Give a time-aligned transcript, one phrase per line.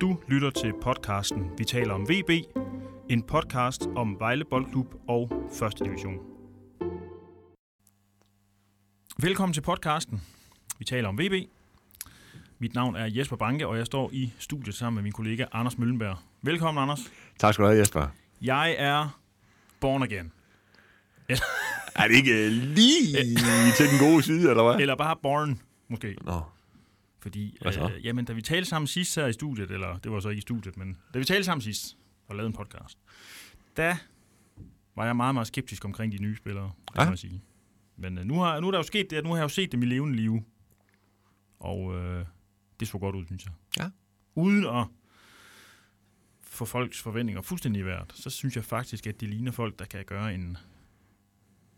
[0.00, 2.30] Du lytter til podcasten Vi taler om VB,
[3.10, 5.78] en podcast om Vejle Boldklub og 1.
[5.84, 6.18] division.
[9.18, 10.22] Velkommen til podcasten.
[10.78, 11.48] Vi taler om VB.
[12.58, 15.78] Mit navn er Jesper Banke, og jeg står i studiet sammen med min kollega Anders
[15.78, 16.16] Møllenberg.
[16.42, 17.00] Velkommen, Anders.
[17.38, 18.08] Tak skal du have, Jesper.
[18.42, 19.18] Jeg er
[19.80, 20.32] born again.
[21.94, 23.16] Er det ikke lige
[23.76, 24.80] til den gode side, eller hvad?
[24.80, 26.16] Eller bare born, måske.
[26.24, 26.40] Nå,
[27.26, 27.90] Fordi, Hvad så?
[27.96, 30.38] øh, jamen, da vi talte sammen sidst her i studiet, eller det var så ikke
[30.38, 31.96] i studiet, men da vi talte sammen sidst
[32.28, 32.98] og lavede en podcast,
[33.76, 33.96] der
[34.96, 37.08] var jeg meget, meget skeptisk omkring de nye spillere, kan Ja.
[37.08, 37.42] man sige.
[37.96, 39.48] Men øh, nu, har, nu er der jo sket det, at nu har jeg jo
[39.48, 40.42] set dem i levende liv.
[41.58, 42.24] Og øh,
[42.80, 43.52] det så godt ud, synes jeg.
[43.78, 43.90] Ja.
[44.34, 44.86] Uden at
[46.40, 50.04] få folks forventninger fuldstændig vejret, så synes jeg faktisk, at de ligner folk, der kan
[50.04, 50.56] gøre en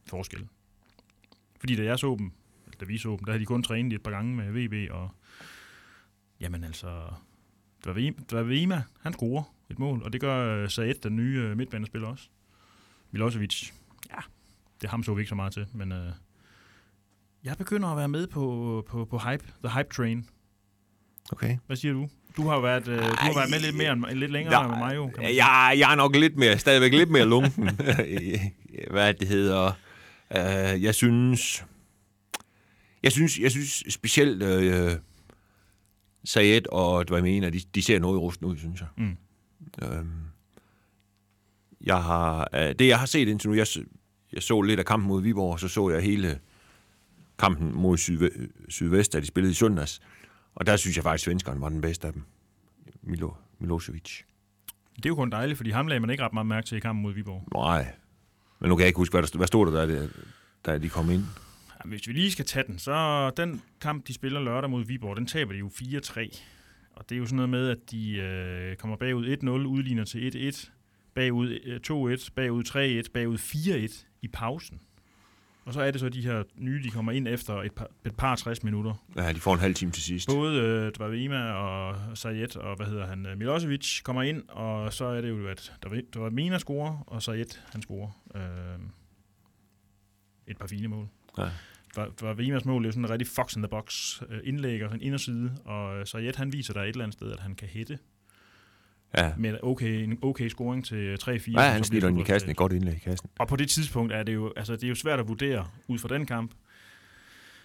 [0.06, 0.48] forskel.
[1.60, 2.32] Fordi da jeg så dem,
[2.78, 4.90] eller da vi så dem, der havde de kun trænet et par gange med VB,
[4.92, 5.10] og
[6.40, 7.12] jamen altså,
[8.30, 12.28] Dvavima, han scorer et mål, og det gør Saed, den nye uh, midtbanespiller også.
[13.10, 13.70] Milosevic,
[14.10, 14.20] ja,
[14.80, 15.98] det ham så vi ikke så meget til, men uh,
[17.44, 20.28] jeg begynder at være med på, på, på hype, the hype train.
[21.32, 21.56] okay.
[21.66, 22.08] Hvad siger du?
[22.36, 25.06] Du har været, uh, du har været med lidt, mere, lidt længere end mig jo.
[25.06, 27.70] Kan man jeg, jeg er nok lidt mere, stadigvæk lidt mere lunken.
[28.90, 29.72] hvad det hedder.
[30.30, 31.64] Uh, jeg synes...
[33.02, 34.92] Jeg synes, jeg synes specielt uh,
[36.24, 38.88] Sayed og Dvamena, de, de ser noget rusten ud, synes jeg.
[38.96, 39.16] Mm.
[39.82, 40.10] Øhm,
[41.80, 43.66] jeg har, uh, det jeg har set indtil nu, jeg,
[44.32, 46.38] jeg så lidt af kampen mod Viborg, og så så jeg hele
[47.38, 48.30] kampen mod Sydve,
[48.68, 50.00] Sydvest, da de spillede i søndags.
[50.54, 52.22] Og der synes jeg faktisk, at svenskeren var den bedste af dem.
[53.02, 54.20] Milo, Milosevic.
[54.96, 56.80] Det er jo kun dejligt, fordi ham lagde man ikke ret meget mærke til i
[56.80, 57.44] kampen mod Viborg.
[57.54, 57.94] Nej.
[58.60, 60.08] Men nu kan jeg ikke huske, hvad, der, stod- hvad stod der, da,
[60.66, 61.24] da de kom ind.
[61.84, 65.16] Ja, hvis vi lige skal tage den, så den kamp, de spiller lørdag mod Viborg,
[65.16, 66.40] den taber de jo 4-3.
[66.92, 70.52] Og det er jo sådan noget med, at de øh, kommer bagud 1-0, udligner til
[70.52, 70.70] 1-1,
[71.14, 74.80] bagud øh, 2-1, bagud 3-1, bagud 4-1 i pausen.
[75.64, 78.16] Og så er det så de her nye, de kommer ind efter et par, et
[78.16, 78.94] par 60 minutter.
[79.16, 80.28] Ja, de får en halv time til sidst.
[80.28, 85.04] Både øh, Dvavima og Sayed og hvad hedder han, øh, Milosevic kommer ind, og så
[85.04, 85.72] er det jo, at
[86.14, 88.10] Dvavima scorer, og Sayed han scorer.
[88.34, 88.80] Øh,
[90.46, 91.08] et par fine mål.
[91.38, 92.04] Ja.
[92.20, 95.02] Dvavimas mål er jo sådan en rigtig fox in the box øh, indlæg og sådan
[95.02, 97.98] inderside, og øh, Sayed han viser der et eller andet sted, at han kan hætte
[99.18, 99.32] Ja.
[99.38, 101.30] med okay, en okay scoring til 3-4.
[101.30, 102.50] Ja, som han snitter den i kassen.
[102.50, 103.30] Et godt indlæg i kassen.
[103.38, 105.98] Og på det tidspunkt er det jo, altså det er jo svært at vurdere ud
[105.98, 106.50] fra den kamp,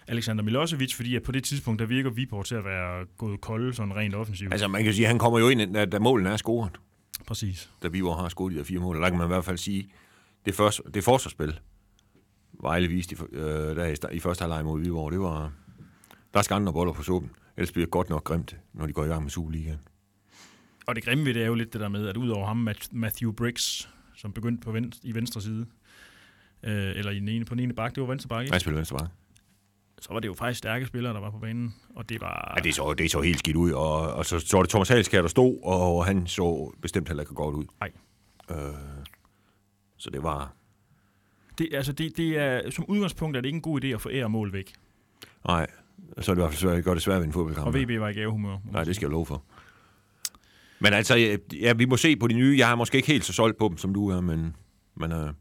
[0.08, 3.74] Alexander Milosevic, fordi at på det tidspunkt, der virker Viborg til at være gået kolde,
[3.74, 4.54] sådan rent offensivt.
[4.54, 6.72] Altså, man kan sige, at han kommer jo ind, da, da målen er scoret.
[7.28, 7.70] Præcis.
[7.84, 8.96] Da Viborg har scoret de der fire mål.
[8.96, 9.88] Og der kan man i hvert fald sige,
[10.46, 11.60] det, første, det forsvarsspil,
[12.62, 15.52] Vejle viste i, øh, der i, i første halvleg mod Viborg, det var,
[16.34, 17.32] der skal andre boller på suppen.
[17.58, 19.80] Ellers bliver det godt nok grimt, når de går i gang med Superligaen.
[20.88, 23.32] Og det grimme ved det er jo lidt det der med, at udover ham, Matthew
[23.32, 25.66] Briggs, som begyndte på venstre, i venstre side,
[26.64, 28.54] øh, eller i den ene, på den ene bak, det var venstre bak, ikke?
[28.54, 29.10] Han spiller venstre bak.
[30.02, 32.54] så var det jo faktisk stærke spillere, der var på banen, og det var...
[32.58, 34.90] Ja, det så, det så helt skidt ud, og, og så, så var det Thomas
[34.90, 37.66] Halskær, der stod, og han så bestemt heller ikke godt ud.
[37.80, 37.92] Nej.
[38.52, 38.74] Øh,
[39.98, 40.54] så det var...
[41.58, 44.10] det, altså det, det er, som udgangspunkt er det ikke en god idé at få
[44.10, 44.74] ære og mål væk.
[45.48, 45.68] Nej,
[46.22, 47.68] så er det i hvert fald svært, gør det svært ved en fodboldkamp.
[47.68, 48.58] Og VB var i gavehumør.
[48.72, 49.44] Nej, det skal jeg love for.
[50.80, 52.56] Men altså, ja, vi må se på de nye.
[52.58, 54.56] Jeg er måske ikke helt så solgt på dem, som du er, men,
[54.96, 55.34] men øh,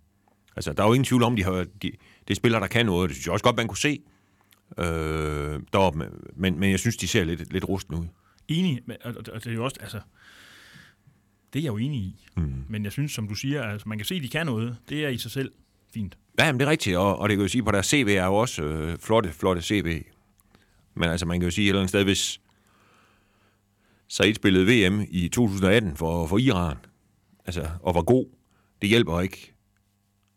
[0.57, 1.91] altså, der er jo ingen tvivl om, de har, de,
[2.29, 3.09] det er spillere, der kan noget.
[3.09, 3.99] Det synes jeg også godt, man kunne se
[4.79, 6.09] øh, deroppe.
[6.37, 8.07] Men, men jeg synes, de ser lidt, lidt rusten ud.
[8.49, 10.01] Enig, og, og, og det er jo også, altså,
[11.53, 12.27] det er jeg jo enig i.
[12.37, 12.65] Mm.
[12.69, 14.77] Men jeg synes, som du siger, altså, man kan se, at de kan noget.
[14.89, 15.53] Det er i sig selv
[15.95, 16.19] fint.
[16.39, 18.27] Ja, men det er rigtigt, og, og det kan jo sige, på deres CV er
[18.27, 20.03] jo også øh, flotte, flotte CV.
[20.95, 22.41] Men altså, man kan jo sige et eller andet sted, hvis
[24.09, 26.77] Said spillede VM i 2018 for, for Iran,
[27.45, 28.27] altså, og var god,
[28.83, 29.55] det hjælper ikke.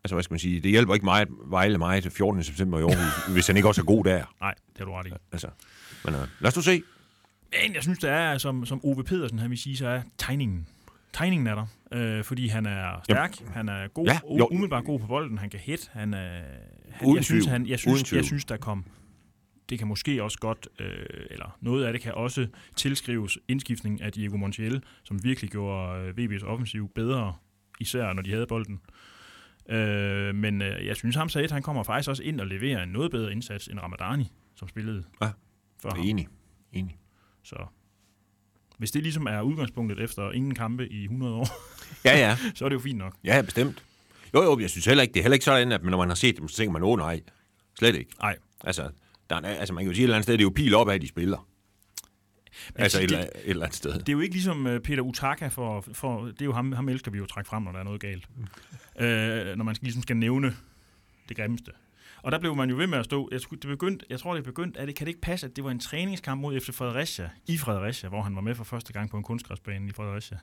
[0.03, 0.59] Altså, hvad skal man sige?
[0.59, 2.43] Det hjælper ikke meget, Vejle mig til 14.
[2.43, 4.35] september i Aarhus, hvis han ikke også er god der.
[4.41, 5.11] Nej, det har du ret i.
[5.31, 5.47] Altså,
[6.05, 6.83] men øh, lad os nu se.
[7.63, 10.67] Men jeg synes, det er, som, som Ove Pedersen han vil sige, så er tegningen.
[11.16, 13.53] Tegningen er der, øh, fordi han er stærk, Jamen.
[13.53, 14.47] han er god, Ja, jo.
[14.52, 16.41] umiddelbart god på bolden, han kan hit, han er...
[16.91, 18.85] Han, Uden jeg synes, han, jeg synes, jeg synes, der kom...
[19.70, 24.12] Det kan måske også godt, øh, eller noget af det kan også tilskrives indskiftning af
[24.12, 27.34] Diego Montiel, som virkelig gjorde øh, VB's offensiv bedre,
[27.79, 28.82] især når de havde bolden.
[29.70, 32.90] Øh, men øh, jeg synes, ham Said, han kommer faktisk også ind og leverer en
[32.90, 35.29] noget bedre indsats end Ramadani, som spillede Ja.
[35.82, 36.06] for ham.
[36.06, 36.28] Enig.
[36.72, 36.97] Enig.
[37.44, 37.56] Så
[38.77, 41.47] hvis det ligesom er udgangspunktet efter ingen kampe i 100 år,
[42.05, 42.37] Ja, ja.
[42.55, 43.13] så er det jo fint nok.
[43.23, 43.83] Ja, bestemt.
[44.33, 46.16] Jo, jo, jeg synes heller ikke, det er heller ikke sådan, at når man har
[46.16, 47.22] set dem, så tænker man, åh nej,
[47.79, 48.11] slet ikke.
[48.22, 48.89] Nej, Altså,
[49.29, 50.75] der er, altså man kan jo sige et eller andet sted, det er jo pil
[50.75, 51.47] op af, de spiller.
[52.75, 53.93] Altså et, det, eller- et eller andet sted.
[53.93, 56.89] det er jo ikke ligesom øh, Peter Utaka, for, for det er jo ham, ham
[56.89, 58.28] elsker vi jo at trække frem, når der er noget galt.
[58.99, 60.55] Øh, når man ligesom skal nævne
[61.29, 61.71] det grimmeste.
[62.25, 63.29] Og der blev man jo ved med at stå.
[63.31, 65.63] Jeg, det begyndte, jeg tror, det begyndte, at det, kan det ikke passe, at det
[65.63, 69.09] var en træningskamp mod FC Fredericia, i Fredericia, hvor han var med for første gang
[69.09, 70.37] på en kunstgræsbane i Fredericia.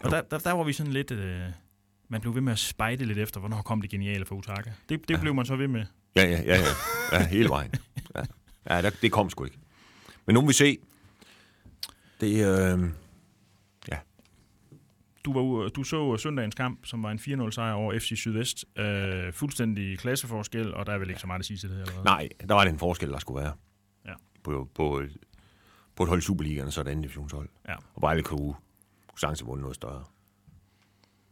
[0.00, 1.10] Og der, der, der, var vi sådan lidt...
[1.10, 1.40] Øh,
[2.08, 4.70] man blev ved med at spejde lidt efter, hvornår kom det geniale for Utaka.
[4.88, 5.20] Det, det Ja.
[5.20, 5.84] blev man så ved med.
[6.16, 7.18] Ja, ja, ja, ja.
[7.18, 7.72] ja hele vejen.
[8.16, 8.22] Ja,
[8.70, 9.58] ja der, det kom sgu ikke.
[10.26, 10.78] Men nu må vi se.
[12.20, 12.88] Det, øh,
[15.24, 18.64] Du, var, du så søndagens kamp, som var en 4-0 sejr over FC Sydvest.
[18.76, 21.84] Øh, fuldstændig klasseforskel, og der er vel ikke så meget at sige til det her.
[21.84, 23.52] Eller nej, der var det en forskel, der skulle være.
[24.06, 24.12] Ja.
[24.42, 25.02] På, på,
[25.96, 27.48] på et hold i Superligaen, så et andet divisionshold.
[27.68, 27.74] Ja.
[27.94, 28.54] Og Vejle kunne,
[29.06, 30.04] kunne sagtens have vundet noget større.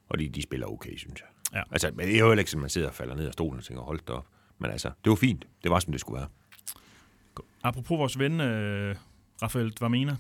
[0.09, 1.29] Og de, de spiller okay, synes jeg.
[1.59, 1.63] Ja.
[1.71, 3.65] Altså, men det er jo ikke sådan, man sidder og falder ned af stolen og
[3.65, 4.27] tænker, hold da op.
[4.59, 5.47] Men altså, det var fint.
[5.63, 6.29] Det var, som det skulle være.
[7.63, 8.97] Apropos vores ven, øh,
[9.43, 10.17] Rafael Dvamena,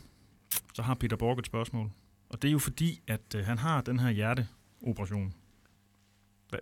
[0.74, 1.90] så har Peter Borg et spørgsmål.
[2.32, 5.34] Og det er jo fordi, at øh, han har den her hjerteoperation.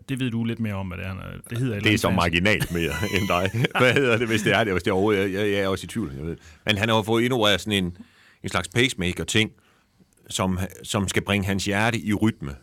[0.08, 1.40] Det ved du lidt mere om, hvad det er.
[1.50, 3.66] Det hedder et Det er så marginalt mere end dig.
[3.78, 4.72] Hvad hedder det, hvis det er det?
[4.72, 6.36] Hvis det er overhovedet, jeg, jeg, jeg er også i tvivl, jeg ved.
[6.66, 7.96] Men han har jo fået indopereret sådan en,
[8.42, 9.52] en slags pacemaker-ting,
[10.28, 12.56] som, som skal bringe hans hjerte i rytme,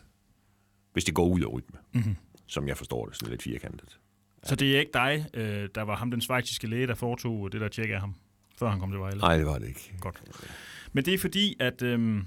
[0.92, 1.78] hvis det går ud af rytme.
[1.92, 2.16] Mhm.
[2.46, 3.98] Som jeg forstår det, sådan lidt firkantet.
[4.44, 7.60] Så det er ikke dig, øh, der var ham den svejtiske læge, der foretog det
[7.60, 8.14] der tjek af ham,
[8.58, 9.18] før han kom til Vejle?
[9.18, 9.92] Nej, det var det ikke.
[10.00, 10.22] Godt.
[10.92, 12.26] Men det er fordi, at øhm,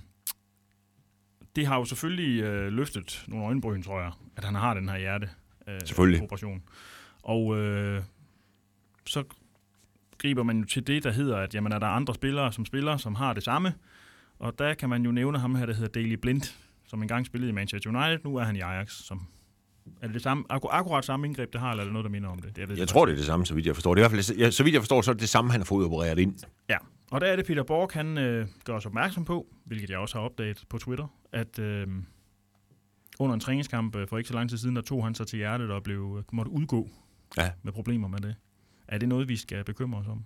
[1.56, 4.98] det har jo selvfølgelig øh, løftet nogle øjenbryn, tror jeg, at han har den her
[4.98, 5.30] hjerte
[5.68, 6.22] øh, Selvfølgelig.
[6.22, 6.62] operation.
[7.24, 8.04] Og øh,
[9.06, 9.24] så
[10.18, 12.98] griber man jo til det, der hedder, at jamen, er der andre spillere, som spiller,
[12.98, 13.74] som har det samme.
[14.40, 16.42] Og der kan man jo nævne ham her, der hedder Daley Blind,
[16.88, 18.20] som engang spillede i Manchester United.
[18.24, 18.92] Nu er han i Ajax.
[18.92, 19.28] Som,
[20.02, 22.12] er det det samme, akkur- akkurat samme indgreb, det har, eller er det noget, der
[22.12, 22.56] minder om det?
[22.56, 23.96] det, er det Jeg tror, det er det samme, så vidt jeg forstår.
[23.96, 25.60] Det er i hvert fald, så vidt jeg forstår, så er det det samme, han
[25.62, 26.36] har fået opereret ind.
[26.70, 26.78] Ja,
[27.12, 30.18] og der er det Peter Borg, han øh, gør os opmærksom på, hvilket jeg også
[30.18, 31.88] har opdaget på Twitter, at øh,
[33.20, 35.38] under en træningskamp øh, for ikke så lang tid siden, der tog han sig til
[35.38, 36.90] hjertet og blev, øh, måtte udgå
[37.38, 37.52] Ja.
[37.64, 38.36] med problemer med det.
[38.88, 40.24] Er det noget, vi skal bekymre os om?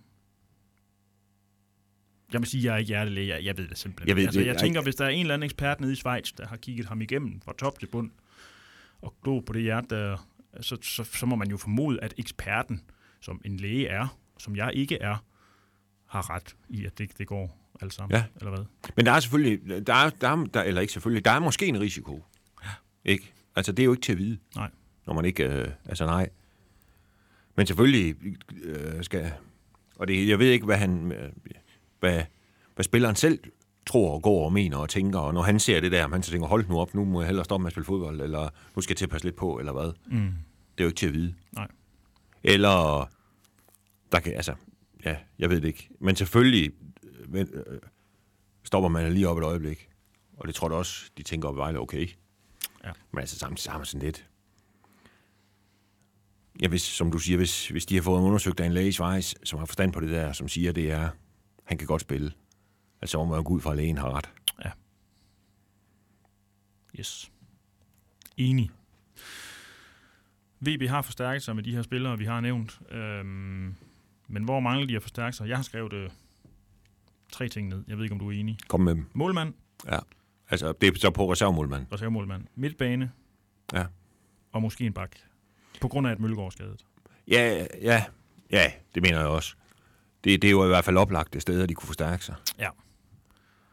[2.33, 3.27] Jeg må sige, at jeg er ikke hjertelæge.
[3.35, 4.07] Jeg, jeg ved det simpelthen.
[4.07, 5.95] Jeg ved altså, jeg jeg- tænker, hvis der er en eller anden ekspert nede i
[5.95, 8.11] Schweiz, der har kigget ham igennem fra top til bund,
[9.01, 10.27] og glo på det hjerte, der,
[10.61, 12.81] så, så, så må man jo formode, at eksperten,
[13.21, 15.23] som en læge er, som jeg ikke er,
[16.05, 18.17] har ret i, at det, det går alt sammen.
[18.17, 18.23] Ja.
[18.35, 18.65] Eller hvad?
[18.95, 21.67] Men der er selvfølgelig, der er, der er, der, eller ikke selvfølgelig, der er måske
[21.67, 22.23] en risiko.
[23.05, 23.33] Ikke?
[23.55, 24.37] Altså, det er jo ikke til at vide.
[24.55, 24.69] Nej.
[25.07, 26.29] Når man ikke, øh, altså nej.
[27.55, 28.15] Men selvfølgelig
[28.63, 29.31] øh, skal,
[29.95, 31.31] og det, jeg ved ikke, hvad han, øh,
[31.99, 32.23] hvad,
[32.75, 33.39] hvad spilleren selv
[33.85, 36.23] tror og går og mener og tænker, og når han ser det der, om han
[36.23, 38.49] så tænker, hold nu op, nu må jeg hellere stoppe med at spille fodbold, eller
[38.75, 39.93] nu skal jeg til at passe lidt på, eller hvad.
[40.05, 40.33] Mm.
[40.77, 41.33] Det er jo ikke til at vide.
[41.55, 41.67] Nej.
[42.43, 43.09] Eller,
[44.11, 44.53] der kan, altså,
[45.05, 45.89] ja, jeg ved det ikke.
[45.99, 46.71] Men selvfølgelig
[47.03, 47.79] øh, men, øh,
[48.63, 49.89] stopper man lige op et øjeblik.
[50.37, 52.09] Og det tror jeg også, de tænker op i Vejle, okay.
[52.83, 52.91] Ja.
[53.11, 54.29] Men altså samtidig har man sådan lidt.
[56.61, 58.91] Ja, hvis, som du siger, hvis, hvis de har fået undersøgt af en læge i
[58.91, 61.09] Schweiz, som har forstand på det der, som siger, det er,
[61.63, 62.31] han kan godt spille.
[63.01, 64.29] Altså, må man jo gå ud fra, at lægen har ret.
[66.99, 67.31] Yes.
[68.37, 68.71] Enig.
[70.59, 72.79] VB har forstærket sig med de her spillere, vi har nævnt.
[72.91, 73.75] Øhm,
[74.35, 75.47] men hvor mangler de at forstærke sig?
[75.49, 76.09] Jeg har skrevet øh,
[77.31, 77.83] tre ting ned.
[77.87, 78.57] Jeg ved ikke, om du er enig.
[78.67, 79.05] Kom med dem.
[79.13, 79.53] Målmand,
[80.49, 81.85] Altså, det er så på reservemålmand.
[81.93, 83.11] reservemålmand, midtbane
[83.73, 83.85] Ja.
[84.51, 85.11] og måske en bak.
[85.81, 86.85] På grund af, at Mølgaard er skadet.
[87.27, 88.03] Ja, ja,
[88.51, 89.55] ja, det mener jeg også.
[90.23, 92.35] Det, det er jo i hvert fald oplagte steder, de kunne forstærke sig.
[92.59, 92.69] Ja.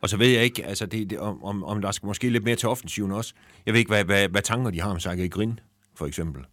[0.01, 2.45] Og så ved jeg ikke, altså det, det, om, om, om der skal måske lidt
[2.45, 3.35] mere til offensiven også.
[3.67, 5.61] Jeg ved ikke, hvad, hvad, hvad tanker de har om Sergej Grin,
[5.95, 6.45] for eksempel.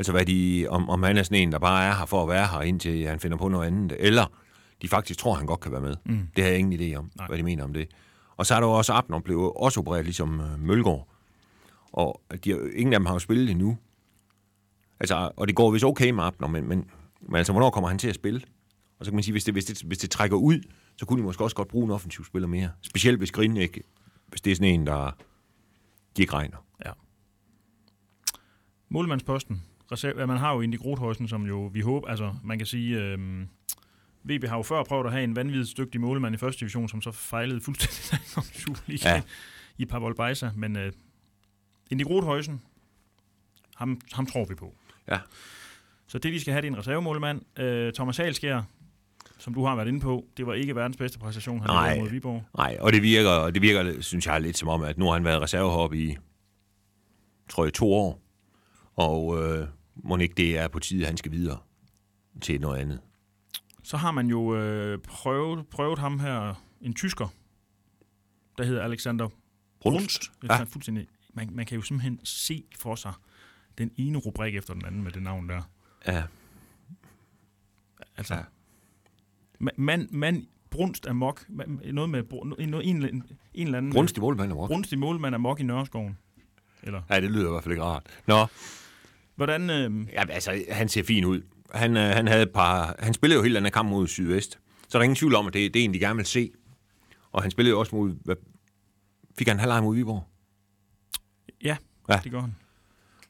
[0.00, 2.28] Altså hvad de, om, om han er sådan en, der bare er her for at
[2.28, 3.96] være her, indtil han finder på noget andet.
[3.98, 4.26] Eller
[4.82, 5.96] de faktisk tror, han godt kan være med.
[6.04, 6.28] Mm.
[6.36, 7.26] Det har jeg ingen idé om, Nej.
[7.26, 7.88] hvad de mener om det.
[8.36, 11.08] Og så er der jo også Abner, blev også opereret ligesom øh, Mølgaard.
[11.92, 13.78] Og de, ingen af dem har jo spillet endnu.
[15.00, 16.90] Altså, og det går vist okay med Abner, men, men,
[17.20, 18.40] men altså, hvornår kommer han til at spille?
[18.98, 20.60] Og så kan man sige, hvis det, hvis det, hvis det trækker ud,
[20.96, 22.70] så kunne de måske også godt bruge en offensiv spiller mere.
[22.82, 23.82] Specielt hvis Grin ikke,
[24.26, 25.10] hvis det er sådan en, der
[26.16, 26.56] de ikke regner.
[28.88, 29.62] Målmandsposten.
[29.92, 33.48] Reserve, man har jo Indy Grothøjsen, som jo vi håber, altså man kan sige, øhm,
[34.24, 37.02] VB har jo før prøvet at have en vanvittigt dygtig målmand i første division, som
[37.02, 39.22] så fejlede fuldstændig om Superliga Ja.
[39.78, 40.92] i Pavol Bejsa, men øh,
[41.90, 42.62] Indy Grothøjsen,
[43.76, 44.74] ham, ham tror vi på.
[45.08, 45.18] Ja.
[46.06, 47.58] Så det, de skal have, det er en reservemålmand.
[47.60, 48.62] Øh, Thomas Halskjær,
[49.38, 51.98] som du har været inde på, det var ikke verdens bedste præstation, han Nej.
[51.98, 52.44] mod Viborg.
[52.56, 55.24] Nej, og det virker, det virker, synes jeg, lidt som om, at nu har han
[55.24, 56.16] været reservehop i,
[57.48, 58.22] tror jeg, to år.
[58.96, 59.66] Og øh,
[60.04, 61.58] må ikke det er på tide, at han skal videre
[62.40, 63.00] til noget andet.
[63.82, 67.28] Så har man jo øh, prøvet, prøvet ham her en tysker,
[68.58, 69.28] der hedder Alexander
[69.80, 70.22] Brunst.
[70.42, 70.62] Er Ja.
[70.64, 73.12] fuldstændig, man, man kan jo simpelthen se for sig
[73.78, 75.62] den ene rubrik efter den anden med det navn der.
[76.06, 76.22] Ja.
[78.16, 78.40] Altså, Ja.
[79.60, 83.04] man, man, man brunst amok, man, noget med brun- en, en,
[83.54, 83.92] en, eller anden...
[83.92, 86.18] Brunst i målmand og brunst i målmand amok i Nørreskoven.
[86.82, 88.06] Eller, Ja, det lyder i hvert fald ikke rart.
[88.26, 88.46] Nå,
[89.46, 89.70] hvordan...
[89.70, 91.42] Øh, ja, altså, han ser fin ud.
[91.74, 94.58] Han, øh, han, havde et par, han spillede jo hele den her kamp mod Sydvest.
[94.88, 96.50] Så er der ingen tvivl om, at det, det er en, de gerne vil se.
[97.32, 98.16] Og han spillede jo også mod...
[98.24, 98.36] Hvad,
[99.38, 100.24] fik han halvleg mod Viborg?
[101.64, 101.76] ja,
[102.08, 102.20] Ja.
[102.24, 102.54] det gør han.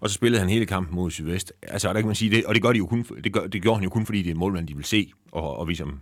[0.01, 1.53] Og så spillede han hele kampen mod Sydvest.
[1.63, 3.63] Altså, der kan man sige det, og det gør de jo kun, det, gør, det
[3.63, 5.75] gjorde han jo kun, fordi det er en målmand, de vil se, og, og vi
[5.75, 6.01] som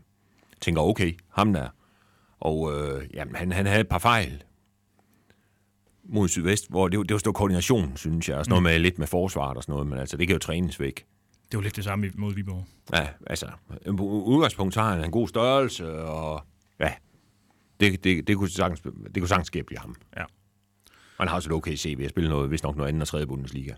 [0.60, 1.68] tænker, okay, ham der.
[2.40, 4.42] Og øh, jamen, han, han havde et par fejl
[6.08, 8.98] mod Sydvest, hvor det, det var stor koordination, synes jeg, og sådan noget med lidt
[8.98, 11.06] med forsvaret og sådan noget, men altså, det kan jo trænes væk.
[11.50, 12.64] Det var lidt det samme mod Viborg.
[12.94, 13.46] Ja, altså,
[14.00, 16.46] udgangspunkt har han en god størrelse, og
[16.80, 16.92] ja,
[17.80, 19.94] det, det, det, kunne, sagtens, det kunne sagtens ske blive ham.
[20.16, 20.22] Ja.
[20.22, 23.08] Og han har også et okay CV, jeg spiller noget, vist nok noget andet og
[23.08, 23.74] tredje Bundesliga.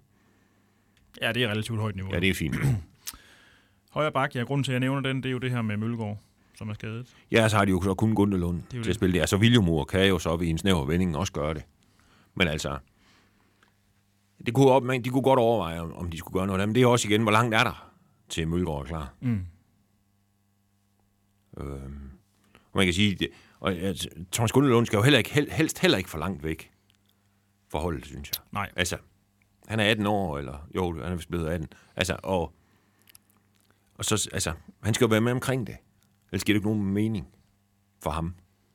[1.23, 2.15] Ja, det er relativt højt niveau.
[2.15, 2.57] Ja, det er fint.
[3.91, 5.77] Højre bak, ja, grunden til, at jeg nævner den, det er jo det her med
[5.77, 6.19] Mølgaard,
[6.55, 7.07] som er skadet.
[7.31, 9.21] Ja, så har de jo så kun Gundelund til at spille det.
[9.21, 11.63] Altså, Viljumur kan jo så ved en snæver vending også gøre det.
[12.35, 12.79] Men altså,
[14.47, 16.69] det kunne, op, man, de kunne godt overveje, om, om de skulle gøre noget.
[16.69, 17.93] Men det er også igen, hvor langt er der
[18.29, 19.15] til Mølgaard er klar.
[19.21, 19.47] Mm.
[21.59, 22.11] Øhm,
[22.55, 23.29] og man kan sige, det,
[23.61, 26.73] og, altså, Thomas Gundelund skal jo heller ikke, hel, helst heller ikke for langt væk
[27.69, 28.43] for holdet, synes jeg.
[28.53, 28.97] Nej, Altså,
[29.67, 31.69] han er 18 år, eller jo, han er vist blevet 18.
[31.97, 32.55] Altså, og,
[33.95, 35.77] og så, altså, han skal jo være med omkring det.
[36.33, 37.29] Ellers giver det ikke nogen mening
[38.03, 38.35] for ham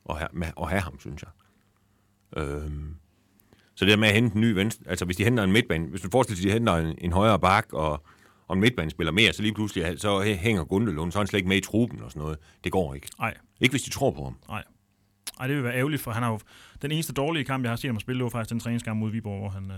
[0.10, 1.32] at have, med, at have ham, synes jeg.
[2.44, 2.96] Øhm,
[3.76, 5.88] så det der med at hente en ny venstre, altså hvis de henter en midtbane,
[5.88, 8.04] hvis du forestiller dig, at de henter en, en højere bak, og,
[8.48, 11.38] og en midtbane spiller mere, så lige pludselig så hænger Gundelund, så er han slet
[11.38, 12.38] ikke med i truppen og sådan noget.
[12.64, 13.08] Det går ikke.
[13.20, 14.36] nej, Ikke hvis de tror på ham.
[14.50, 14.64] nej.
[15.40, 16.40] Ej, det vil være ærgerligt, for han har jo...
[16.82, 19.12] Den eneste dårlige kamp, jeg har set ham spille, det var faktisk den træningskamp mod
[19.12, 19.72] Viborg, hvor han...
[19.72, 19.78] Øh,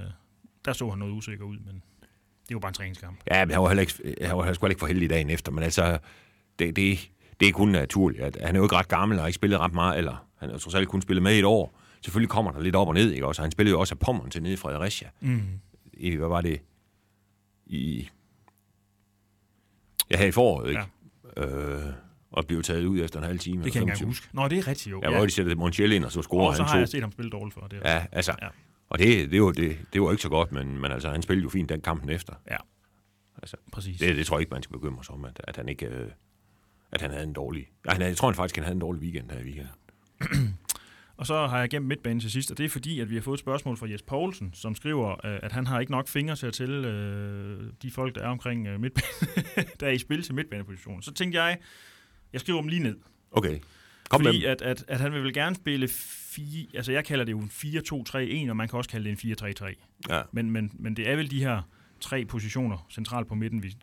[0.65, 1.83] der så han noget usikker ud, men
[2.47, 3.17] det var bare en træningskamp.
[3.31, 3.93] Ja, men han var heller ikke,
[4.27, 5.97] han var heller ikke for heldig dagen efter, men altså,
[6.59, 8.21] det, det, det er kun naturligt.
[8.23, 10.49] At, han er jo ikke ret gammel og har ikke spillet ret meget, eller han
[10.49, 11.79] har trods alt kun spillet med i et år.
[12.07, 13.41] Selvfølgelig kommer der lidt op og ned, ikke også?
[13.41, 15.09] Han spillede jo også af Pommern til nede i Fredericia.
[15.19, 15.41] Mm.
[15.93, 16.61] I, hvad var det?
[17.65, 18.09] I...
[20.11, 20.81] Ja, her i foråret, ikke?
[21.37, 21.45] Ja.
[21.45, 21.93] Øh,
[22.31, 23.63] og blev taget ud efter en halv time.
[23.63, 24.27] Det kan jeg ikke huske.
[24.33, 25.01] Nå, det er rigtigt jo.
[25.03, 26.79] Ja, hvor de sætter Montiel ind, og så scorer og så han har to.
[26.79, 27.81] jeg set ham spille dårligt for det.
[27.85, 28.35] Ja, altså.
[28.41, 28.45] Ja.
[28.45, 28.51] Ja.
[28.89, 31.43] Og det, det, var, det, det var ikke så godt, men, men altså, han spillede
[31.43, 32.33] jo fint den kampen efter.
[32.51, 32.57] ja.
[33.41, 33.99] Altså, præcis.
[33.99, 35.85] Det, det tror jeg ikke, man skal bekymre sig om, at, at han ikke...
[35.85, 36.09] Øh,
[36.91, 37.67] at han havde en dårlig...
[37.85, 39.71] Ja, han havde, jeg tror han faktisk, han havde en dårlig weekend her i weekenden.
[41.17, 43.21] Og så har jeg gemt midtbanen til sidst, og det er fordi, at vi har
[43.21, 46.35] fået et spørgsmål fra Jes Poulsen, som skriver, øh, at han har ikke nok fingre
[46.35, 49.45] til at tælle øh, de folk, der er omkring øh, midtbanen,
[49.79, 51.01] der er i spil til midtbanepositionen.
[51.01, 51.57] Så tænkte jeg,
[52.33, 52.95] jeg skriver dem lige ned.
[53.31, 53.59] Okay.
[54.09, 57.31] Kom fordi at, at, at han vil vel gerne spille fire, altså jeg kalder det
[57.31, 59.73] jo en 4-2-3-1, og man kan også kalde det en 4-3-3.
[60.09, 60.21] Ja.
[60.31, 61.61] Men, men, men det er vel de her
[61.99, 63.63] tre positioner centralt på midten.
[63.63, 63.75] Vi,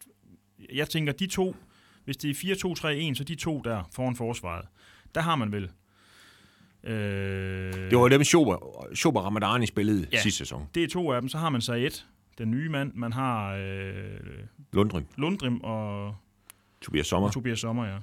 [0.73, 1.57] jeg tænker, de to,
[2.05, 4.67] hvis det er 4-2-3-1, så de to der foran forsvaret,
[5.15, 5.71] der har man vel...
[6.87, 10.21] Øh, Det var dem, Schober, Schober Ramadani spillede Ja.
[10.23, 10.67] sidste sæson.
[10.75, 11.29] det er to af dem.
[11.29, 12.05] Så har man Sayed,
[12.39, 12.93] den nye mand.
[12.95, 13.95] Man har øh,
[14.73, 16.15] Lundrim, Lundrim og,
[16.81, 17.29] Tobias Sommer.
[17.29, 17.97] og Tobias Sommer, ja.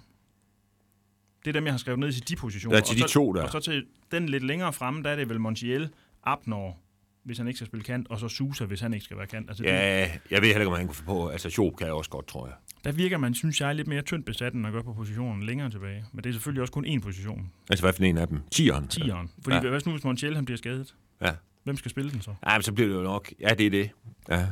[1.46, 2.76] Det er dem, jeg har skrevet ned til de positioner.
[2.78, 3.44] Ja, til og de så, to der.
[3.44, 5.90] Og så til den lidt længere fremme, der er det vel Montiel,
[6.24, 6.78] Abnor,
[7.24, 9.50] hvis han ikke skal spille kant, og så Susa, hvis han ikke skal være kant.
[9.50, 10.00] Altså, det, Ja,
[10.32, 11.28] jeg ved heller ikke, om han kunne få på.
[11.28, 12.56] Altså, Schob kan jeg også godt, tror jeg.
[12.84, 15.70] der virker man, synes jeg, lidt mere tyndt besat, end at gøre på positionen længere
[15.70, 16.06] tilbage.
[16.14, 18.40] Men det er selvfølgelig også kun én position, Altså, hvad for en af dem?
[18.52, 18.88] Tieren?
[18.88, 19.32] tieren.
[19.44, 19.56] Fordi.
[19.56, 19.70] Ja.
[19.70, 20.96] hvad nu, hvis Montiel han bliver skadet?
[21.22, 21.32] Ja.
[21.64, 22.34] Hvem skal spille den så?
[22.48, 23.32] Ja, men så bliver det jo nok...
[23.40, 23.90] Ja, det er det.
[24.30, 24.48] Ja.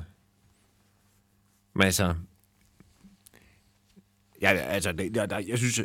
[1.75, 2.15] Men altså...
[4.41, 5.81] Ja, altså, det, der, der, jeg synes,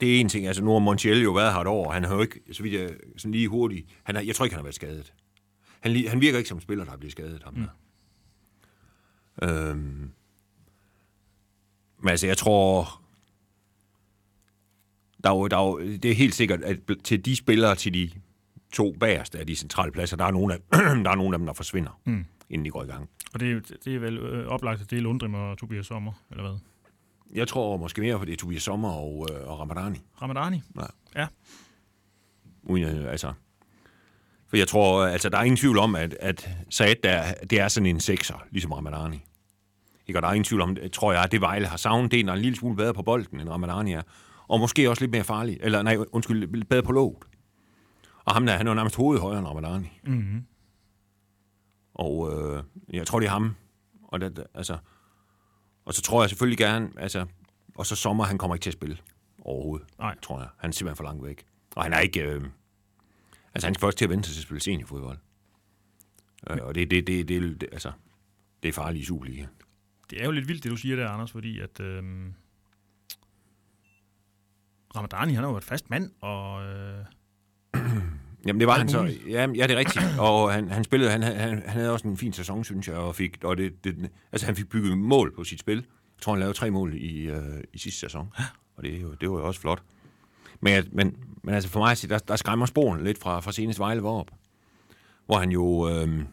[0.00, 0.46] det er en ting.
[0.46, 1.90] Altså, nu har Montiel jo været her et år.
[1.92, 3.86] Han har jo ikke, så vidt jeg sådan lige hurtigt...
[4.02, 5.12] Han har, jeg tror ikke, han har været skadet.
[5.82, 7.42] Han, han virker ikke som en spiller, der er blevet skadet.
[7.42, 7.54] Ham.
[7.54, 9.48] Mm.
[9.48, 10.10] Øhm,
[11.98, 12.98] men altså, jeg tror...
[15.24, 17.94] Der er jo, der er jo, det er helt sikkert, at til de spillere, til
[17.94, 18.10] de
[18.72, 20.58] to bagerste af de centrale pladser, der er nogle af,
[21.04, 22.24] der er nogle af dem, der forsvinder, Mm.
[22.50, 23.08] inden de går i gang.
[23.34, 26.12] Og det, er- det er vel øh, oplagt, at det er Lundrim og Tobias Sommer,
[26.30, 26.58] eller hvad?
[27.34, 29.98] Jeg tror måske mere, for det er Tobias Sommer og, øh, og Ramadani.
[30.22, 30.62] Ramadani?
[32.62, 33.32] Uden, øh, altså,
[34.52, 37.68] for jeg tror, altså, der er ingen tvivl om, at, at Saad, der, det er
[37.68, 39.24] sådan en sekser, ligesom Ramadani.
[40.06, 40.18] Ikke?
[40.18, 42.32] Og der er ingen tvivl om, tror jeg, at det Vejle har savnet, det er,
[42.32, 44.02] en lille smule bedre på bolden, end Ramadani er.
[44.48, 45.58] Og måske også lidt mere farlig.
[45.60, 47.16] Eller nej, undskyld, bedre på låget.
[48.24, 50.00] Og ham der, han er jo nærmest hovedet højere end Ramadani.
[50.04, 50.44] Mm-hmm.
[51.94, 53.54] Og øh, jeg tror, det er ham.
[54.02, 54.76] Og, det, altså,
[55.84, 57.26] og så tror jeg selvfølgelig gerne, altså,
[57.74, 58.98] og så sommer, han kommer ikke til at spille
[59.44, 60.14] overhovedet, Nej.
[60.22, 60.48] tror jeg.
[60.58, 61.44] Han er simpelthen for langt væk.
[61.76, 62.20] Og han er ikke...
[62.20, 62.42] Øh,
[63.54, 65.18] altså, han skal først til at vente sig til at spille seniorfodbold.
[66.50, 67.92] Øh, og det, det, det, det, det, altså,
[68.62, 69.46] det er farligt i Superliga.
[70.10, 71.80] Det er jo lidt vildt, det du siger der, Anders, fordi at...
[71.80, 72.02] Øh,
[74.96, 76.64] Ramadani, han er jo et fast mand, og...
[76.64, 77.04] Øh,
[78.46, 79.14] Jamen, det var han så.
[79.28, 80.04] Ja, ja, det er rigtigt.
[80.18, 83.16] Og han, han spillede, han, han, han havde også en fin sæson, synes jeg, og,
[83.16, 85.76] fik, og det, det, altså, han fik bygget mål på sit spil.
[85.76, 88.32] Jeg tror, han lavede tre mål i, øh, i sidste sæson.
[88.76, 89.82] Og det, det var jo også flot.
[90.62, 93.78] Men, men, men altså for mig, at der, der skræmmer sporene lidt fra, fra senest
[93.78, 94.30] Vejle op.
[95.26, 95.88] Hvor han jo...
[95.88, 96.24] Øh,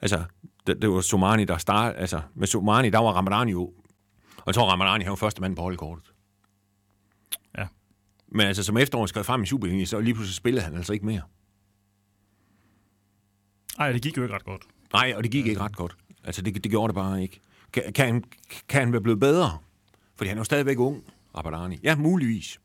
[0.00, 0.24] altså,
[0.66, 2.00] det, det var Somani, der startede...
[2.00, 3.72] Altså, med Somani, der var Ramadani jo...
[4.36, 6.12] Og jeg tror, Ramadani han var første mand på holdkortet.
[7.58, 7.66] Ja.
[8.28, 11.06] Men altså, som efteråret skrev frem i Superligaen, så lige pludselig spillede han altså ikke
[11.06, 11.22] mere.
[13.78, 14.62] ej, det gik jo ikke ret godt.
[14.92, 15.96] Nej, og det gik ikke ret godt.
[16.24, 17.40] Altså, det, det gjorde det bare ikke.
[17.72, 18.24] Kan, kan, han,
[18.68, 19.58] kan han være blevet bedre?
[20.16, 21.04] Fordi han er jo stadigvæk ung,
[21.36, 21.80] Rabadani.
[21.82, 22.60] Ja, muligvis.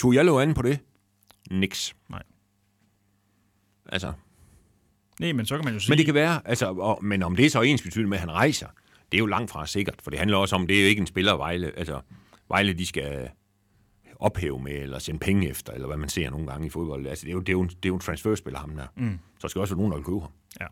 [0.00, 0.78] Tog jeg lov an på det?
[1.50, 1.96] Niks.
[2.08, 2.22] Nej.
[3.86, 4.12] Altså,
[5.20, 5.90] Nej, men så kan man jo sige...
[5.90, 8.20] men det kan være, altså, og, men om det er så ens betydende med, at
[8.20, 8.66] han rejser,
[9.12, 11.00] det er jo langt fra sikkert, for det handler også om, det er jo ikke
[11.00, 12.00] en spiller, Vejle, altså,
[12.48, 13.30] Vejle, de skal
[14.16, 17.06] ophæve med, eller sende penge efter, eller hvad man ser nogle gange i fodbold.
[17.06, 18.86] Altså, det er jo, det er jo, en, det er jo en transferspiller, ham der.
[18.96, 19.18] Mm.
[19.40, 20.30] Så skal også være nogen, der vil købe ham.
[20.60, 20.66] Ja.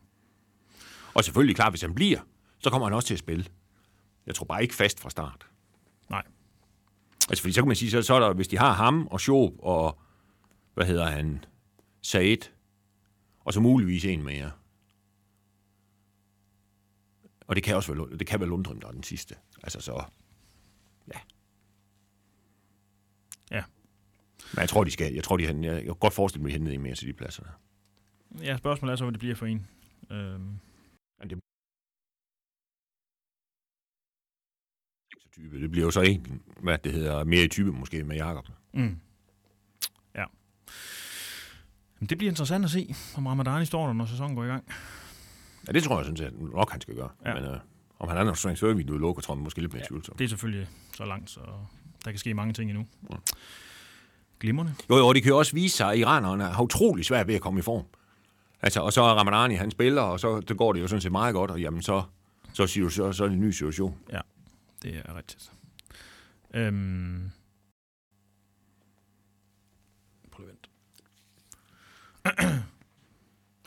[1.14, 2.20] Og selvfølgelig, klart, hvis han bliver,
[2.58, 3.44] så kommer han også til at spille.
[4.26, 5.46] Jeg tror bare ikke fast fra start.
[6.10, 6.22] Nej.
[7.28, 9.20] Altså, fordi så kan man sige, så, så er der, hvis de har ham og
[9.20, 9.98] Schob og,
[10.74, 11.44] hvad hedder han,
[12.02, 12.50] Said,
[13.40, 14.50] og så muligvis en mere.
[17.46, 19.34] Og det kan også være, det kan være Lundstrøm, der er den sidste.
[19.62, 20.04] Altså så,
[21.14, 21.18] ja.
[23.50, 23.64] Ja.
[24.52, 26.52] Men jeg tror, de skal, jeg tror, de, jeg, jeg kan godt forestille mig, at
[26.52, 27.42] de henter en mere til de pladser.
[28.42, 29.66] Ja, spørgsmålet er så, hvad det bliver for en.
[30.10, 30.58] Øhm,
[31.18, 31.38] Men det,
[35.38, 35.60] type.
[35.60, 38.48] Det bliver jo så en, hvad det hedder, mere i type måske med Jakob.
[38.74, 38.96] mm.
[40.14, 40.24] Ja.
[42.00, 44.64] Men det bliver interessant at se, om Ramadani står der, når sæsonen går i gang.
[45.66, 47.08] Ja, det tror jeg sådan set nok, han skal gøre.
[47.24, 47.30] Ja.
[47.30, 47.40] Ja.
[47.40, 47.58] Men øh,
[47.98, 49.86] om han er noget transfervinduet lukker, tror jeg måske lidt mere ja.
[49.88, 50.16] tvivlsom.
[50.16, 51.40] Det er selvfølgelig så langt, så
[52.04, 52.86] der kan ske mange ting endnu.
[54.40, 54.74] Glimrende.
[54.90, 57.40] Jo, jo, det kan jo også vise sig, at iranerne har utrolig svært ved at
[57.40, 57.84] komme i form.
[58.62, 61.12] Altså, og så er Ramadani, han spiller, og så det går det jo sådan set
[61.12, 62.02] meget godt, og jamen så,
[62.52, 63.94] så, så, så, så er det en ny situation.
[64.12, 64.20] Ja,
[64.82, 65.52] det er rigtigt.
[66.54, 67.30] Øhm.
[70.30, 70.68] Prøv at vente.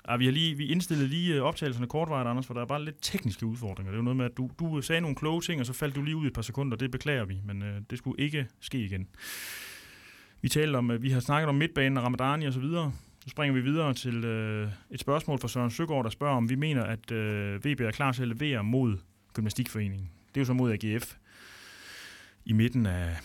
[0.05, 2.85] ah, vi har lige vi indstillede lige øh, optagelserne kortvarigt, Anders, for der er bare
[2.85, 3.91] lidt tekniske udfordringer.
[3.91, 5.73] Det er jo noget med, at du, du øh, sagde nogle kloge ting, og så
[5.73, 6.77] faldt du lige ud i et par sekunder.
[6.77, 9.07] Det beklager vi, men øh, det skulle ikke ske igen.
[10.41, 12.93] Vi talte om, øh, vi har snakket om midtbanen og Ramadani og så videre.
[13.23, 16.55] Så springer vi videre til øh, et spørgsmål fra Søren Søgaard, der spørger, om vi
[16.55, 18.97] mener, at øh, VB er klar til at levere mod
[19.33, 20.09] Gymnastikforeningen.
[20.35, 21.15] Det er jo så mod AGF
[22.45, 23.17] i midten af...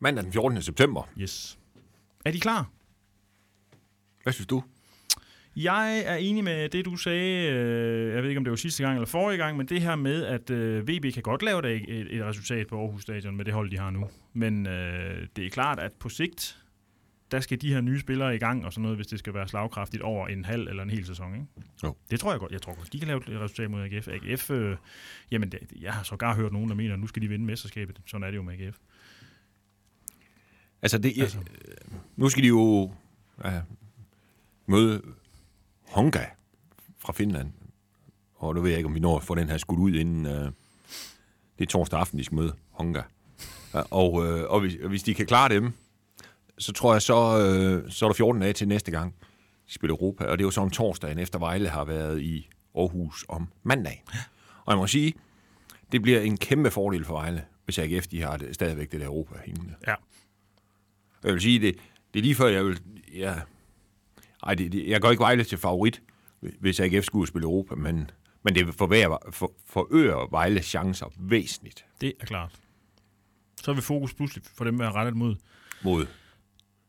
[0.00, 0.62] Mandag den 14.
[0.62, 1.08] september.
[1.20, 1.58] Yes.
[2.24, 2.70] Er de klar?
[4.22, 4.62] Hvad synes du?
[5.56, 8.82] Jeg er enig med det, du sagde, øh, jeg ved ikke, om det var sidste
[8.82, 11.84] gang eller forrige gang, men det her med, at øh, VB kan godt lave et,
[11.88, 14.08] et, et resultat på Aarhus Stadion med det hold, de har nu.
[14.32, 16.58] Men øh, det er klart, at på sigt,
[17.30, 19.48] der skal de her nye spillere i gang og sådan noget, hvis det skal være
[19.48, 21.46] slagkraftigt over en halv eller en hel sæson, ikke?
[21.84, 21.94] Jo.
[22.10, 22.52] Det tror jeg godt.
[22.52, 24.08] Jeg tror godt, de kan lave et resultat mod AGF.
[24.08, 24.76] AGF, øh,
[25.30, 28.00] jamen, det, jeg har sågar hørt nogen, der mener, at nu skal de vinde mesterskabet.
[28.06, 28.76] Sådan er det jo med AGF.
[30.82, 31.38] Altså, det, Altså.
[31.38, 31.38] altså.
[32.16, 32.92] nu skal de jo
[33.44, 33.60] ja,
[34.66, 35.02] møde
[35.88, 36.24] Honga
[36.98, 37.52] fra Finland.
[38.34, 40.26] Og nu ved jeg ikke, om vi når at få den her skudt ud inden...
[40.26, 40.52] Øh,
[41.58, 43.02] det er torsdag aften, de skal møde Honga.
[43.72, 45.72] Og, øh, og hvis, hvis de kan klare dem,
[46.58, 49.14] så tror jeg, så, øh, så er der 14 dage til næste gang,
[49.68, 50.24] de spiller Europa.
[50.24, 54.04] Og det er jo så om torsdagen, efter Vejle har været i Aarhus om mandag.
[54.64, 55.14] Og jeg må sige,
[55.92, 59.06] det bliver en kæmpe fordel for Vejle, hvis AGF de har det, stadigvæk det der
[59.06, 59.74] Europa hængende.
[59.86, 59.94] Ja.
[61.24, 61.76] Jeg vil sige, det,
[62.14, 62.80] det er lige før, jeg vil...
[63.14, 63.34] Ja,
[64.42, 66.02] ej, det, det, jeg går ikke Vejle til favorit,
[66.40, 68.10] hvis AGF skulle spille Europa, men,
[68.42, 72.60] men det forøger, for, forøger Vejles chancer væsentligt Det er klart.
[73.62, 75.36] Så er vi fokus pludselig for dem at rettet mod
[75.82, 76.06] mod...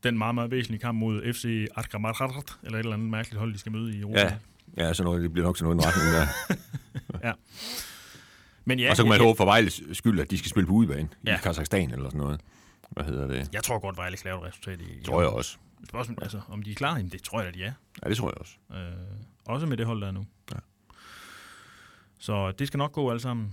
[0.03, 3.59] den meget, meget væsentlige kamp mod FC Atkamatrat, eller et eller andet mærkeligt hold, de
[3.59, 4.39] skal møde i Europa.
[4.77, 7.33] Ja, ja så noget, det bliver nok sådan noget i retning der.
[8.65, 10.67] Men ja, og så kan man jeg, håbe for Vejles skyld, at de skal spille
[10.67, 11.35] på udebane Ja.
[11.35, 12.41] i Kazakhstan eller sådan noget.
[12.89, 13.49] Hvad hedder det?
[13.53, 15.03] jeg tror godt, Vejle kan lave et resultat i...
[15.03, 15.57] Tror jeg også.
[15.89, 17.71] Spørgsmålet, altså, om de er klar, jamen, det tror jeg, at de er.
[18.03, 18.53] Ja, det tror jeg også.
[18.73, 18.77] Øh,
[19.45, 20.25] også med det hold, der er nu.
[20.51, 20.57] Ja.
[22.19, 23.51] Så det skal nok gå alle sammen.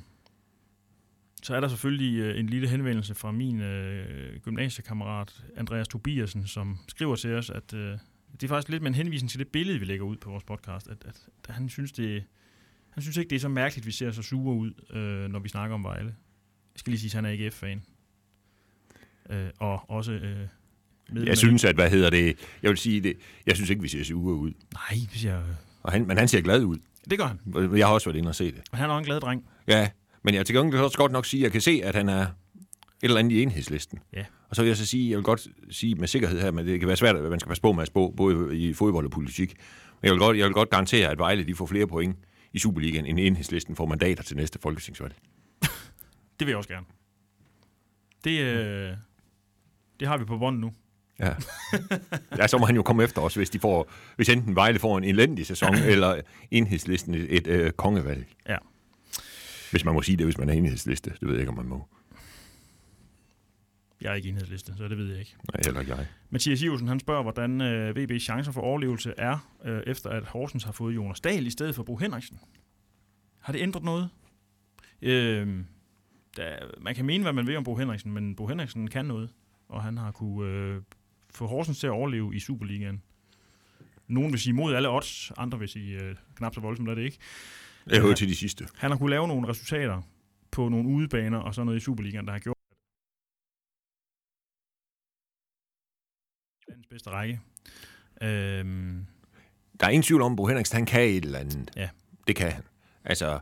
[1.42, 6.78] Så er der selvfølgelig øh, en lille henvendelse fra min øh, gymnasiekammerat Andreas Tobiasen, som
[6.88, 7.98] skriver til os, at øh,
[8.32, 10.44] det er faktisk lidt med en henvisning til det billede, vi lægger ud på vores
[10.44, 12.24] podcast, at, at, at han synes, det
[12.96, 15.38] han synes ikke, det er så mærkeligt, at vi ser så sure ud, øh, når
[15.38, 16.14] vi snakker om Vejle.
[16.74, 17.82] Jeg skal lige sige, at han er ikke F-fan.
[19.30, 20.36] Øh, og også øh,
[21.08, 23.88] medlem Jeg synes, at, hvad hedder det, jeg vil sige det, jeg synes ikke, vi
[23.88, 24.52] ser sure ud.
[24.72, 25.44] Nej, siger jeg...
[25.82, 26.78] Og han, men han ser glad ud.
[27.10, 27.38] Det gør han.
[27.76, 28.62] Jeg har også været inde og se det.
[28.72, 29.44] Men han er også en glad dreng.
[29.68, 29.90] Ja,
[30.26, 32.20] men jeg til gengæld også godt nok sige, at jeg kan se, at han er
[32.22, 32.28] et
[33.02, 33.98] eller andet i enhedslisten.
[34.12, 34.24] Ja.
[34.48, 36.78] Og så vil jeg så sige, jeg vil godt sige med sikkerhed her, men det
[36.78, 39.10] kan være svært, at man skal passe på med at spå, både i fodbold og
[39.10, 39.54] politik.
[40.00, 42.16] Men jeg vil godt, jeg vil godt garantere, at Vejle de får flere point
[42.52, 45.14] i Superligaen, end enhedslisten får mandater til næste folketingsvalg.
[46.38, 46.86] Det vil jeg også gerne.
[48.24, 48.96] Det, øh,
[50.00, 50.72] det har vi på bånd nu.
[51.20, 51.34] Ja.
[52.38, 54.98] ja, så må han jo komme efter os, hvis, de får, hvis enten Vejle får
[54.98, 58.26] en elendig sæson, eller enhedslisten et, øh, kongevalg.
[58.48, 58.56] Ja.
[59.76, 61.10] Hvis man må sige det, hvis man er enhedsliste.
[61.10, 61.88] Det ved jeg ikke, om man må.
[64.00, 65.36] Jeg er ikke enhedsliste, så det ved jeg ikke.
[65.52, 66.06] Nej, heller ikke jeg.
[66.30, 70.64] Mathias Iversen, han spørger, hvordan øh, VB's chancer for overlevelse er, øh, efter at Horsens
[70.64, 72.40] har fået Jonas Dahl i stedet for Bo Henriksen.
[73.38, 74.08] Har det ændret noget?
[75.02, 75.64] Øh,
[76.36, 79.30] der, man kan mene, hvad man vil om Bo Henriksen, men Bo Henriksen kan noget,
[79.68, 80.82] og han har kunne øh,
[81.30, 83.02] få Horsens til at overleve i Superligaen.
[84.08, 87.02] Nogen vil sige mod alle odds, andre vil sige øh, knap så voldsomt er det
[87.02, 87.18] ikke.
[87.86, 88.68] Jeg hører til de sidste.
[88.76, 90.02] Han har kunne lave nogle resultater
[90.50, 92.56] på nogle udebaner og sådan noget i Superligaen, der har gjort
[96.68, 97.40] landets bedste række.
[98.22, 99.06] Øhm,
[99.80, 101.70] Der er ingen tvivl om, at Bo Henriksen, han kan et eller andet.
[101.76, 101.88] Ja.
[102.26, 102.62] Det kan han.
[103.04, 103.38] Altså,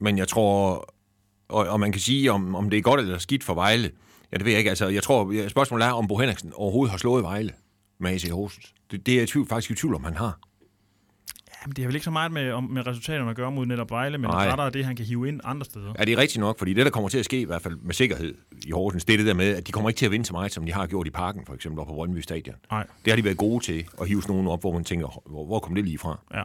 [0.00, 0.74] men jeg tror,
[1.48, 3.90] og, og man kan sige, om, om det er godt eller skidt for Vejle.
[4.32, 4.70] Ja, det ved jeg ikke.
[4.70, 7.52] Altså, jeg tror, spørgsmålet er, om Bo Henriksen overhovedet har slået Vejle
[7.98, 8.74] med AC Horsens.
[8.90, 10.40] Det, det er jeg tvivl, faktisk i tvivl om, han har.
[11.64, 13.90] Jamen, det har vel ikke så meget med, om, med resultaterne at gøre mod netop
[13.90, 14.48] Vejle, men Nej.
[14.48, 15.92] rettere det, han kan hive ind andre steder.
[15.98, 16.58] Er det er rigtigt nok?
[16.58, 18.34] Fordi det, der kommer til at ske, i hvert fald med sikkerhed
[18.66, 20.32] i Horsens, det er det der med, at de kommer ikke til at vinde så
[20.32, 22.56] meget, som de har gjort i parken, for eksempel op på Brøndby Stadion.
[22.70, 25.22] Nej, Det har de været gode til, at hive sådan nogen op, hvor man tænker,
[25.26, 26.18] hvor, hvor kom det lige fra?
[26.34, 26.42] ja.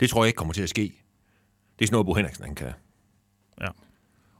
[0.00, 0.82] Det tror jeg ikke kommer til at ske.
[1.78, 2.72] Det er sådan noget, Bo Henriksen han kan.
[3.60, 3.68] Ja.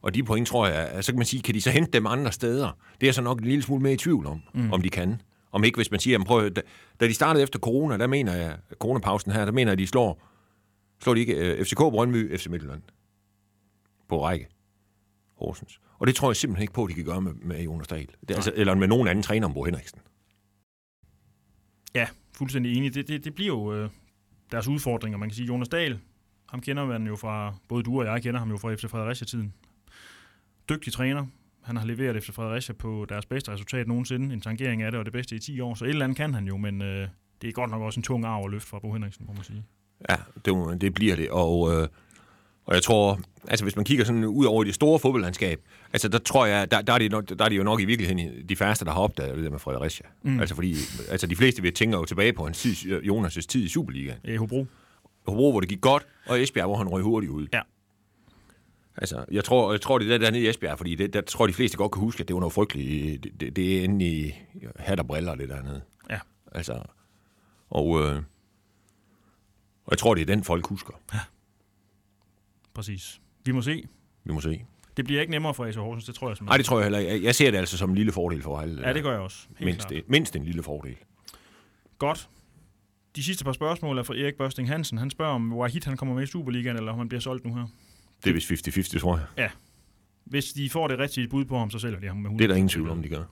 [0.02, 2.32] Og de point, tror jeg, så kan man sige, kan de så hente dem andre
[2.32, 2.76] steder?
[3.00, 4.72] Det er så nok en lille smule mere i tvivl om, mm.
[4.72, 5.20] om de kan.
[5.54, 6.62] Om ikke, hvis man siger, jamen prøv, da,
[7.00, 9.86] da de startede efter corona, der mener jeg, coronapausen her, der mener jeg, at de
[9.86, 10.22] slår,
[11.02, 12.82] slår de ikke uh, FCK Brøndby, FC Midtjylland
[14.08, 14.48] på række.
[15.34, 15.80] Horsens.
[15.98, 18.08] Og det tror jeg simpelthen ikke på, at de kan gøre med, med Jonas Dahl.
[18.28, 19.98] Det altså, eller med nogen anden træner om Bo Henriksen.
[21.94, 22.94] Ja, fuldstændig enig.
[22.94, 23.90] Det, det, det bliver jo øh,
[24.50, 25.18] deres udfordringer.
[25.18, 25.98] Man kan sige, Jonas Dahl,
[26.48, 29.54] ham kender man jo fra, både du og jeg kender ham jo fra FC Fredericia-tiden.
[30.68, 31.26] Dygtig træner.
[31.64, 34.34] Han har leveret FC Fredericia på deres bedste resultat nogensinde.
[34.34, 35.74] En tangering af det, og det bedste i 10 år.
[35.74, 37.08] Så et eller andet kan han jo, men øh,
[37.42, 39.44] det er godt nok også en tung arv at løfte fra Bo Henriksen, må man
[39.44, 39.64] sige.
[40.10, 41.30] Ja, det, det bliver det.
[41.30, 41.88] Og, øh,
[42.64, 45.60] og jeg tror, altså hvis man kigger sådan ud over det store fodboldlandskab,
[45.92, 47.84] altså der tror jeg, der, der, er, det nok, der er det jo nok i
[47.84, 50.06] virkeligheden de færreste, der har opdaget det der med Fredericia.
[50.22, 50.40] Mm.
[50.40, 50.76] Altså fordi,
[51.10, 52.72] altså de fleste vil tænker jo tilbage på hans tid,
[53.02, 54.18] Jonas' tid i Superligaen.
[54.24, 54.66] I Hobro.
[55.26, 57.46] Hobro, hvor det gik godt, og Esbjerg, hvor han røg hurtigt ud.
[57.52, 57.60] Ja.
[58.96, 61.46] Altså, jeg tror, jeg tror det er der nede i Esbjerg, fordi det, der tror
[61.46, 63.24] de fleste godt kan huske, at det var noget frygteligt.
[63.24, 64.34] Det, det, det er inde i
[64.76, 65.82] hat og briller, det dernede.
[66.10, 66.18] Ja.
[66.52, 66.82] Altså,
[67.70, 68.16] og, øh,
[69.84, 70.92] og jeg tror, det er den, folk husker.
[72.74, 73.20] Præcis.
[73.44, 73.84] Vi må se.
[74.24, 74.64] Vi må se.
[74.96, 76.58] Det bliver ikke nemmere for AC Horsens, det tror jeg Nej, simpelthen.
[76.58, 77.26] det tror jeg heller ikke.
[77.26, 78.82] Jeg ser det altså som en lille fordel for Vejle.
[78.88, 79.46] Ja, det gør jeg også.
[79.48, 80.02] Helt mindst, klart.
[80.08, 80.96] mindst en lille fordel.
[81.98, 82.28] Godt.
[83.16, 84.98] De sidste par spørgsmål er fra Erik Børsting Hansen.
[84.98, 87.54] Han spørger, om Wahid han kommer med i Superligaen, eller om han bliver solgt nu
[87.54, 87.66] her.
[88.24, 89.50] Det er vist 50-50, tror jeg.
[90.24, 92.38] Hvis de får det rigtige bud på ham, så sælger de ham med 100.
[92.38, 93.22] Det er der ingen tvivl om, de gør.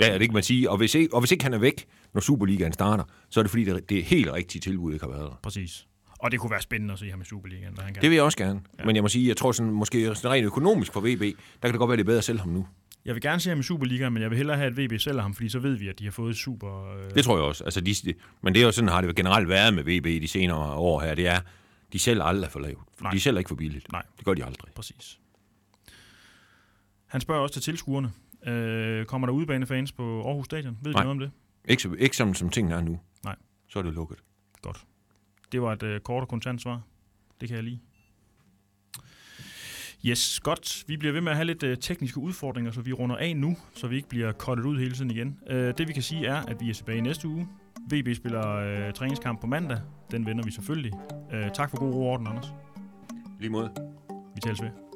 [0.00, 0.70] Ja, det kan man sige.
[0.70, 3.50] Og hvis, ikke, og hvis ikke han er væk, når Superligaen starter, så er det
[3.50, 5.40] fordi, det, det er helt rigtige tilbud, ikke har været der.
[5.42, 5.86] Præcis.
[6.18, 8.02] Og det kunne være spændende at se ham i Superligaen, hvad han kan.
[8.02, 8.60] Det vil jeg også gerne.
[8.78, 8.84] Ja.
[8.84, 11.70] Men jeg må sige, jeg tror sådan, måske sådan rent økonomisk for VB, der kan
[11.70, 12.66] det godt være, det er bedre at sælge ham nu.
[13.04, 15.22] Jeg vil gerne se ham i Superligaen, men jeg vil hellere have, at VB sælger
[15.22, 16.94] ham, fordi så ved vi, at de har fået et super...
[16.96, 17.64] Øh, Det tror jeg også.
[17.64, 17.94] Altså, de,
[18.42, 21.14] men det er jo sådan, har det generelt været med VB de senere år her.
[21.14, 21.40] Det er,
[21.92, 23.02] de sælger aldrig for lavt.
[23.02, 23.12] Nej.
[23.12, 23.92] De sælger ikke for billigt.
[23.92, 24.02] Nej.
[24.16, 24.72] Det gør de aldrig.
[24.74, 25.20] Præcis.
[27.06, 28.12] Han spørger også til tilskuerne.
[28.46, 30.78] Øh, kommer der udebanefans på Aarhus Stadion?
[30.82, 31.02] Ved Nej.
[31.02, 31.30] du noget om det?
[31.64, 33.00] Ikke, ikke som, som tingene er nu.
[33.24, 33.36] Nej.
[33.68, 34.18] Så er det lukket.
[34.62, 34.84] Godt.
[35.52, 36.80] Det var et øh, kort og kontant svar.
[37.40, 37.78] Det kan jeg lide.
[40.06, 40.84] Yes, godt.
[40.86, 43.56] Vi bliver ved med at have lidt øh, tekniske udfordringer, så vi runder af nu,
[43.74, 45.38] så vi ikke bliver kottet ud hele tiden igen.
[45.46, 47.48] Øh, det vi kan sige er, at vi er tilbage næste uge.
[47.92, 49.78] VB spiller øh, træningskamp på mandag.
[50.10, 50.92] Den vender vi selvfølgelig.
[51.32, 52.52] Øh, tak for god ro orden, Anders.
[53.40, 53.70] Lige måde.
[54.34, 54.89] Vi tales ved.